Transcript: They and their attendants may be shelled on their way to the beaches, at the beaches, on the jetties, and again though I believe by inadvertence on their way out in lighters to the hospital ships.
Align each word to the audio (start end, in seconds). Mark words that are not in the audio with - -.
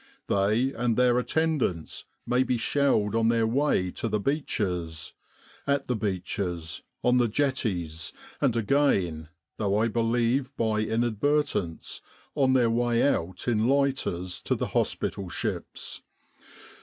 They 0.25 0.73
and 0.73 0.97
their 0.97 1.19
attendants 1.19 2.05
may 2.25 2.41
be 2.41 2.57
shelled 2.57 3.13
on 3.13 3.27
their 3.27 3.45
way 3.45 3.91
to 3.91 4.09
the 4.09 4.19
beaches, 4.19 5.13
at 5.67 5.87
the 5.87 5.95
beaches, 5.95 6.81
on 7.03 7.17
the 7.19 7.27
jetties, 7.27 8.11
and 8.41 8.55
again 8.55 9.29
though 9.57 9.77
I 9.77 9.89
believe 9.89 10.57
by 10.57 10.79
inadvertence 10.81 12.01
on 12.33 12.53
their 12.53 12.71
way 12.71 13.03
out 13.03 13.47
in 13.47 13.67
lighters 13.67 14.41
to 14.45 14.55
the 14.55 14.69
hospital 14.69 15.29
ships. 15.29 16.01